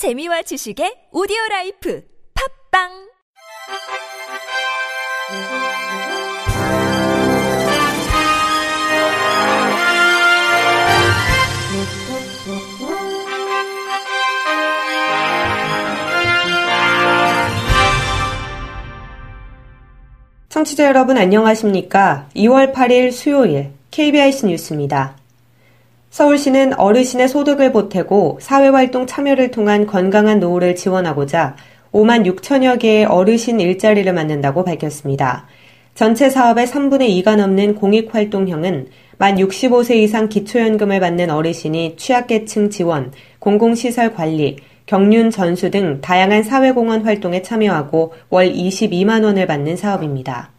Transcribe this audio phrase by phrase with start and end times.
[0.00, 2.02] 재미와 지식의 오디오 라이프
[2.72, 2.88] 팝빵
[20.48, 22.30] 청취자 여러분 안녕하십니까?
[22.34, 25.19] 2월 8일 수요일 KBIC 뉴스입니다.
[26.10, 31.54] 서울시는 어르신의 소득을 보태고 사회활동 참여를 통한 건강한 노후를 지원하고자
[31.92, 35.46] 5만 6천여 개의 어르신 일자리를 만든다고 밝혔습니다.
[35.94, 44.12] 전체 사업의 3분의 2가 넘는 공익활동형은 만 65세 이상 기초연금을 받는 어르신이 취약계층 지원, 공공시설
[44.12, 44.56] 관리,
[44.86, 50.50] 경륜 전수 등 다양한 사회공헌 활동에 참여하고 월 22만 원을 받는 사업입니다.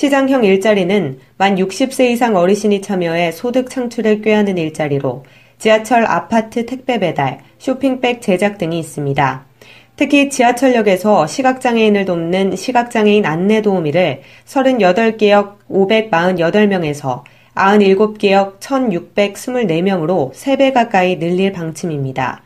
[0.00, 5.24] 시장형 일자리는 만 60세 이상 어르신이 참여해 소득 창출을 꾀하는 일자리로
[5.58, 9.44] 지하철 아파트 택배 배달, 쇼핑백 제작 등이 있습니다.
[9.96, 17.22] 특히 지하철역에서 시각장애인을 돕는 시각장애인 안내 도우미를 38개역 548명에서
[17.54, 22.42] 97개역 1624명으로 3배 가까이 늘릴 방침입니다.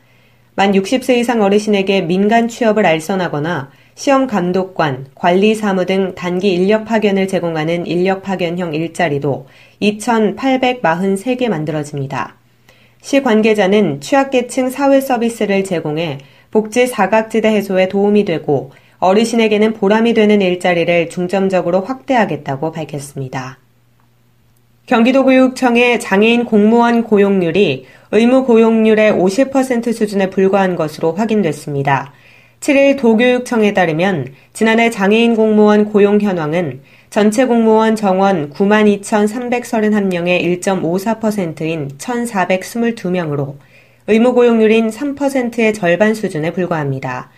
[0.56, 7.28] 만 60세 이상 어르신에게 민간 취업을 알선하거나 시험 감독관, 관리 사무 등 단기 인력 파견을
[7.28, 9.46] 제공하는 인력 파견형 일자리도
[9.80, 12.36] 2,843개 만들어집니다.
[13.00, 16.18] 시 관계자는 취약계층 사회 서비스를 제공해
[16.50, 23.58] 복지 사각지대 해소에 도움이 되고 어르신에게는 보람이 되는 일자리를 중점적으로 확대하겠다고 밝혔습니다.
[24.86, 32.12] 경기도교육청의 장애인 공무원 고용률이 의무 고용률의 50% 수준에 불과한 것으로 확인됐습니다.
[32.64, 43.56] 7일 도교육청에 따르면 지난해 장애인 공무원 고용 현황은 전체 공무원 정원 92,331명의 1.54%인 1,422명으로
[44.06, 47.28] 의무 고용률인 3%의 절반 수준에 불과합니다.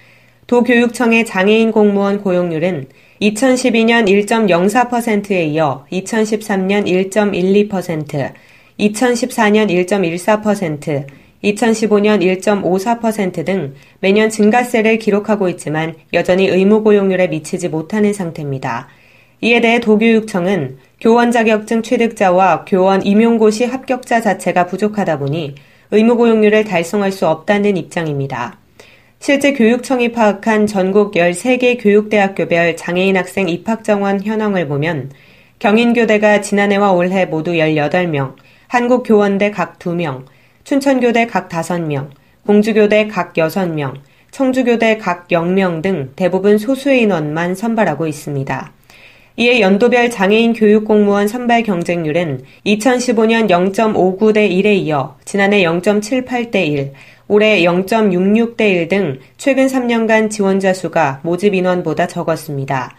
[0.46, 2.86] 도교육청의 장애인 공무원 고용률은
[3.20, 8.32] 2012년 1.04%에 이어 2013년 1.12%,
[8.78, 18.88] 2014년 1.14%, 2015년 1.54%등 매년 증가세를 기록하고 있지만 여전히 의무 고용률에 미치지 못하는 상태입니다.
[19.42, 25.54] 이에 대해 도교육청은 교원 자격증 취득자와 교원 임용고시 합격자 자체가 부족하다 보니
[25.90, 28.58] 의무 고용률을 달성할 수 없다는 입장입니다.
[29.18, 35.10] 실제 교육청이 파악한 전국 13개 교육대학교별 장애인 학생 입학 정원 현황을 보면
[35.58, 38.34] 경인교대가 지난해와 올해 모두 18명,
[38.68, 40.24] 한국교원대 각 2명,
[40.66, 42.08] 춘천교대 각 5명,
[42.44, 43.94] 공주교대 각 6명,
[44.32, 48.72] 청주교대 각 0명 등 대부분 소수의 인원만 선발하고 있습니다.
[49.36, 56.92] 이에 연도별 장애인 교육 공무원 선발 경쟁률은 2015년 0.59대 1에 이어 지난해 0.78대 1,
[57.28, 62.96] 올해 0.66대 1 등 최근 3년간 지원자 수가 모집 인원보다 적었습니다.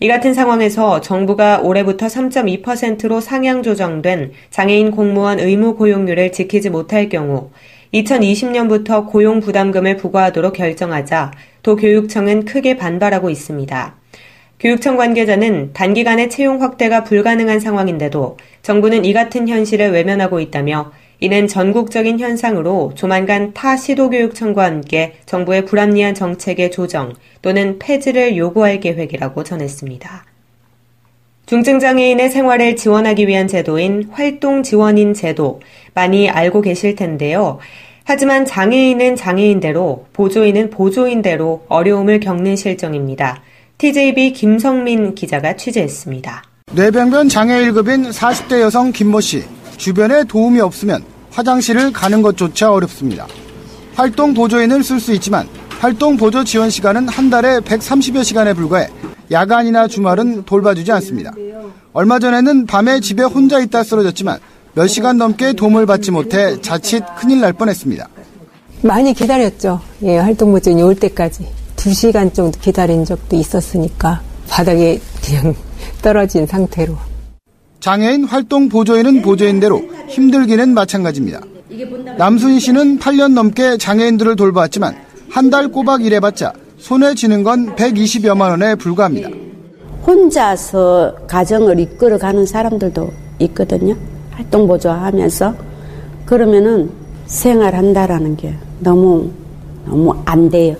[0.00, 7.50] 이 같은 상황에서 정부가 올해부터 3.2%로 상향 조정된 장애인 공무원 의무 고용률을 지키지 못할 경우
[7.94, 11.30] 2020년부터 고용 부담금을 부과하도록 결정하자
[11.62, 13.94] 도교육청은 크게 반발하고 있습니다.
[14.58, 20.90] 교육청 관계자는 단기간에 채용 확대가 불가능한 상황인데도 정부는 이 같은 현실을 외면하고 있다며
[21.24, 29.42] 이는 전국적인 현상으로 조만간 타 시도교육청과 함께 정부의 불합리한 정책의 조정 또는 폐지를 요구할 계획이라고
[29.42, 30.26] 전했습니다.
[31.46, 35.62] 중증장애인의 생활을 지원하기 위한 제도인 활동지원인 제도
[35.94, 37.58] 많이 알고 계실 텐데요.
[38.04, 43.40] 하지만 장애인은 장애인대로 보조인은 보조인대로 어려움을 겪는 실정입니다.
[43.78, 46.44] TJB 김성민 기자가 취재했습니다.
[46.74, 49.42] 뇌병변 장애 1급인 40대 여성 김모 씨.
[49.78, 53.26] 주변에 도움이 없으면 화장실을 가는 것조차 어렵습니다.
[53.94, 55.48] 활동 보조인을 쓸 수 있지만
[55.80, 58.88] 활동 보조 지원 시간은 한 달에 130여 시간에 불과해
[59.30, 61.32] 야간이나 주말은 돌봐주지 않습니다.
[61.92, 64.38] 얼마 전에는 밤에 집에 혼자 있다 쓰러졌지만
[64.74, 68.08] 몇 시간 넘게 도움을 받지 못해 자칫 큰일 날 뻔했습니다.
[68.82, 69.80] 많이 기다렸죠.
[70.02, 71.48] 예, 활동 보조인이 올 때까지.
[71.76, 75.54] 두 시간 정도 기다린 적도 있었으니까 바닥에 그냥
[76.02, 76.96] 떨어진 상태로.
[77.84, 81.42] 장애인 활동 보조인은 보조인대로 힘들기는 마찬가지입니다.
[82.16, 84.96] 남순희 씨는 8년 넘게 장애인들을 돌봤지만
[85.28, 89.28] 한 달 꼬박 일해봤자 손에 쥐는 건 120여만 원에 불과합니다.
[90.06, 93.94] 혼자서 가정을 이끌어가는 사람들도 있거든요.
[94.30, 95.54] 활동 보조하면서
[96.24, 96.90] 그러면은
[97.26, 99.30] 생활한다라는 게 너무
[99.84, 100.74] 너무 안 돼요.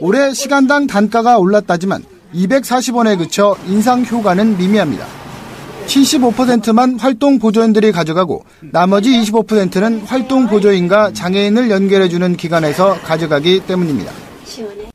[0.00, 2.02] 올해 시간당 단가가 올랐다지만
[2.34, 5.06] 240원에 그쳐 인상 효과는 미미합니다.
[5.86, 14.12] 75%만 활동 보조인들이 가져가고 나머지 25%는 활동 보조인과 장애인을 연결해주는 기관에서 가져가기 때문입니다.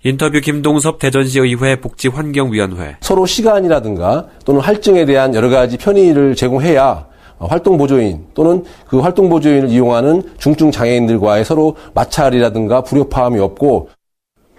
[0.03, 7.05] 인터뷰 김동섭 대전시 의회 복지환경위원회 서로 시간이라든가 또는 할증에 대한 여러 가지 편의를 제공해야
[7.39, 13.89] 활동 보조인 또는 그 활동 보조인을 이용하는 중증 장애인들과의 서로 마찰이라든가 불협화음이 없고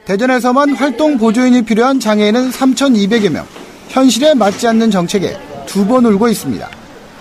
[0.04, 3.44] 대전에서만 활동 보조인이 필요한 장애인은 3,200여 명.
[3.88, 5.36] 현실에 맞지 않는 정책에
[5.70, 6.68] 두 번 울고 있습니다.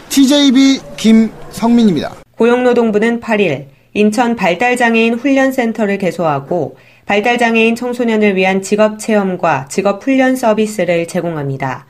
[0.10, 2.16] TJB 김성민입니다.
[2.36, 11.86] 고용노동부는 8일 인천 발달장애인 훈련센터를 개소하고 발달장애인 청소년을 위한 직업체험과 직업훈련 서비스를 제공합니다.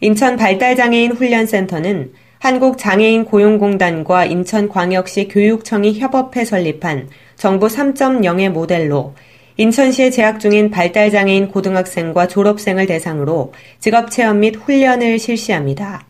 [0.00, 9.14] 인천 발달장애인 훈련센터는 한국장애인 고용공단과 인천광역시 교육청이 협업해 설립한 정부 3.0의 모델로
[9.56, 16.04] 인천시에 재학 중인 발달장애인 고등학생과 졸업생을 대상으로 직업체험 및 훈련을 실시합니다.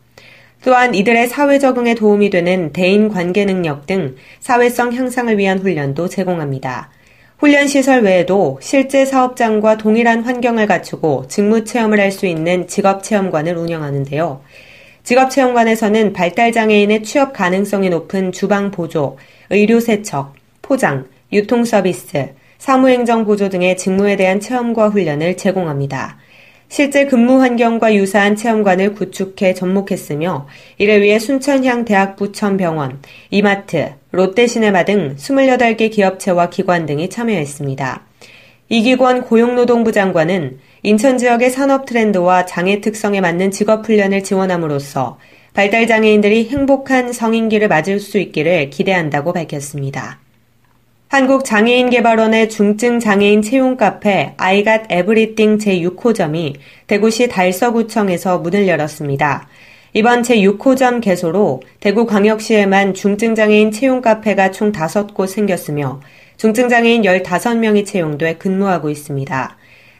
[0.64, 6.88] 또한 이들의 사회 적응에 도움이 되는 대인 관계 능력 등 사회성 향상을 위한 훈련도 제공합니다.
[7.36, 13.58] 훈련 시설 외에도 실제 사업장과 동일한 환경을 갖추고 직무 체험을 할 수 있는 직업 체험관을
[13.58, 14.40] 운영하는데요.
[15.02, 19.18] 직업 체험관에서는 발달 장애인의 취업 가능성이 높은 주방 보조,
[19.50, 20.32] 의료 세척,
[20.62, 22.30] 포장, 유통 서비스,
[22.64, 26.16] 사무행정 보조 등의 직무에 대한 체험과 훈련을 제공합니다.
[26.70, 35.92] 실제 근무 환경과 유사한 체험관을 구축해 접목했으며 이를 위해 순천향 대학부천병원, 이마트, 롯데시네마 등 28개
[35.92, 38.02] 기업체와 기관 등이 참여했습니다.
[38.70, 45.18] 이기권 고용노동부 장관은 인천 지역의 산업 트렌드와 장애 특성에 맞는 직업 훈련을 지원함으로써
[45.52, 50.23] 발달 장애인들이 행복한 성인기를 맞을 수 있기를 기대한다고 밝혔습니다.
[51.14, 56.56] 한국장애인개발원의 중증장애인 채용 카페 아이갓 에브리띵 제6호점이
[56.88, 59.46] 대구시 달서구청에서 문을 열었습니다.
[59.92, 66.00] 이번 제6호점 개소로 대구광역시에만 중증장애인 채용 카페가 총 5곳 생겼으며
[66.36, 69.56] 중증장애인 15명이 채용돼 근무하고 있습니다.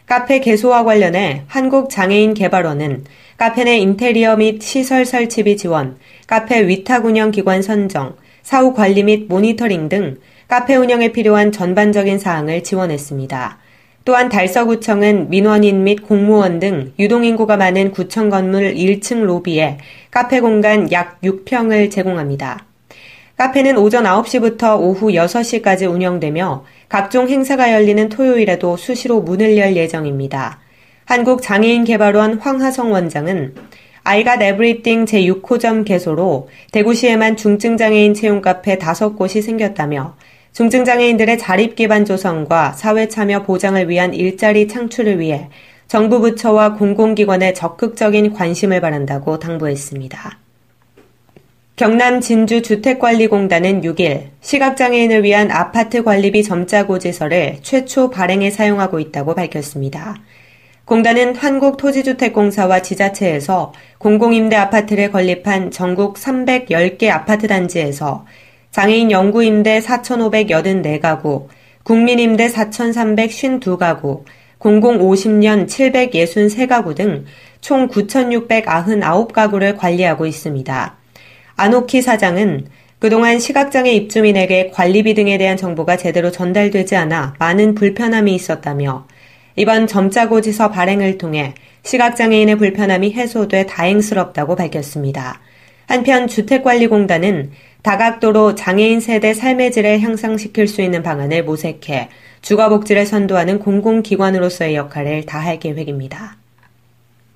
[0.06, 3.05] 카페 개소와 관련해 한국장애인개발원은
[3.37, 5.96] 카페 내 인테리어 및 시설 설치비 지원,
[6.26, 10.16] 카페 위탁 운영 기관 선정, 사후 관리 및 모니터링 등
[10.49, 13.58] 카페 운영에 필요한 전반적인 사항을 지원했습니다.
[14.05, 19.79] 또한 달서구청은 민원인 및 공무원 등 유동인구가 많은 구청 건물 1층 로비에
[20.11, 22.67] 카페 공간 약 6평을 제공합니다.
[23.37, 30.61] 카페는 오전 9시부터 오후 6시까지 운영되며 각종 행사가 열리는 토요일에도 수시로 문을 열 예정입니다.
[31.06, 33.55] 한국장애인개발원 황하성 원장은
[34.05, 40.14] 아이가 에브리띵 제6호점 개소로 대구시에만 중증장애인 채용 카페 5곳이 생겼다며
[40.55, 45.49] 중증장애인들의 자립기반 조성과 사회참여 보장을 위한 일자리 창출을 위해
[45.89, 50.39] 정부 부처와 공공기관의 적극적인 관심을 바란다고 당부했습니다.
[51.75, 60.15] 경남 진주 주택관리공단은 6일 시각장애인을 위한 아파트 관리비 점자 고지서를 최초 발행에 사용하고 있다고 밝혔습니다.
[60.85, 68.25] 공단은 한국토지주택공사와 지자체에서 공공임대 아파트를 건립한 전국 310개 아파트 단지에서
[68.75, 71.47] 장애인 영구임대 4,584가구,
[71.85, 74.25] 국민임대 4,352가구,
[74.59, 77.25] 공공 50년 763가구 등
[77.65, 80.97] 총 9,699가구를 관리하고 있습니다.
[81.56, 82.67] 아노키 사장은
[82.99, 89.06] 그동안 시각장애 입주민에게 관리비 등에 대한 정보가 제대로 전달되지 않아 많은 불편함이 있었다며
[89.56, 91.54] 이번 점자고지서 발행을 통해
[91.85, 95.40] 시각장애인의 불편함이 해소돼 다행스럽다고 밝혔습니다.
[95.87, 97.50] 한편 주택관리공단은
[97.85, 102.09] 다각도로 장애인 세대 삶의 질을 향상시킬 수 있는 방안을 모색해
[102.41, 106.38] 주거복지를 선도하는 공공기관으로서의 역할을 다할 계획입니다.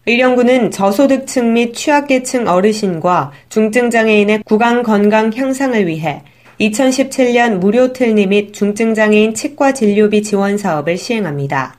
[0.06, 6.22] 의령구는 저소득층 및 취약계층 어르신과 중증장애인의 구강 건강 향상을 위해
[6.58, 11.76] 2017년 무료 틀니 및 중증장애인 치과 진료비 지원 사업을 시행합니다.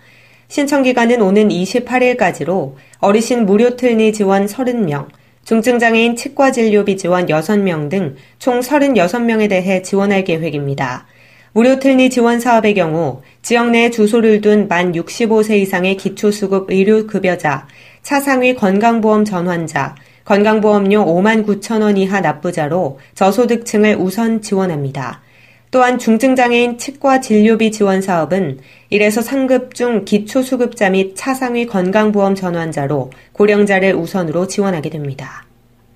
[0.48, 5.08] 신청 기간은 오는 28일까지로 어르신 무료 틀니 지원 30명,
[5.50, 11.08] 중증장애인 치과 진료비 지원 6명 등 총 36명에 대해 지원할 계획입니다.
[11.53, 17.65] 무료 틀니 지원 사업의 경우 지역 내에 주소를 둔 만 65세 이상의 기초수급 의료급여자,
[18.03, 25.24] 차상위 건강보험 전환자, 건강보험료 5만 9천 원 이하 납부자로 저소득층을 우선 지원합니다.
[25.72, 28.60] 또한 중증장애인 치과 진료비 지원 사업은
[28.92, 35.46] 1에서 상급 중 기초수급자 및 차상위 건강보험 전환자로 고령자를 우선으로 지원하게 됩니다.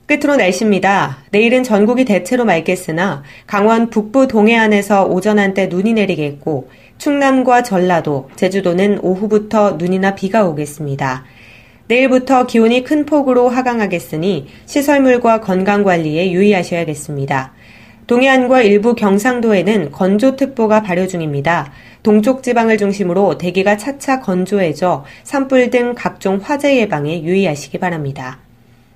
[0.06, 1.24] 끝으로 날씨입니다.
[1.32, 9.77] 내일은 전국이 대체로 맑겠으나 강원 북부 동해안에서 오전 한때 눈이 내리겠고 충남과 전라도, 제주도는 오후부터
[9.80, 11.24] 눈이나 비가 오겠습니다.
[11.88, 17.53] 내일부터 기온이 큰 폭으로 하강하겠으니 시설물과 건강 관리에 유의하셔야겠습니다.
[18.07, 21.72] 동해안과 일부 경상도에는 건조특보가 발효 중입니다.
[22.03, 28.39] 동쪽 지방을 중심으로 대기가 차차 건조해져 산불 등 각종 화재 예방에 유의하시기 바랍니다.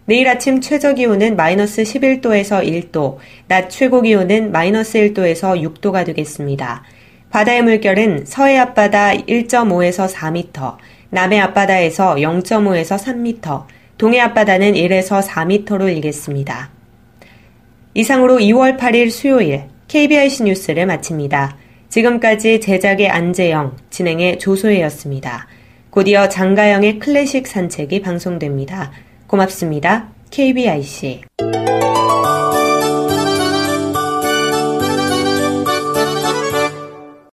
[0.05, 6.83] 내일 아침 최저 기온은 마이너스 11도에서 1도, 낮 최고 기온은 마이너스 1도에서 6도가 되겠습니다.
[7.29, 10.77] 바다의 물결은 서해 앞바다 1.5에서 4m,
[11.09, 13.65] 남해 앞바다에서 0.5에서 3m,
[13.97, 16.76] 동해 앞바다는 1에서 4m로 일겠습니다.
[17.97, 21.57] 이상으로 2월 8일 수요일 KBIC 뉴스를 마칩니다.
[21.89, 25.47] 지금까지 제작의 안재영, 진행의 조소혜였습니다.
[25.89, 28.91] 곧이어 장가영의 클래식 산책이 방송됩니다.
[29.25, 30.09] 고맙습니다.
[30.29, 31.21] KBIC.